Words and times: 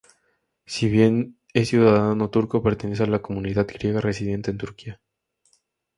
Si 0.65 0.89
bien 0.89 1.37
es 1.53 1.67
ciudadano 1.69 2.31
turco 2.31 2.63
pertenece 2.63 3.03
a 3.03 3.05
la 3.05 3.21
comunidad 3.21 3.67
griega 3.67 4.01
residente 4.01 4.49
en 4.49 4.57
Turquía. 4.57 4.99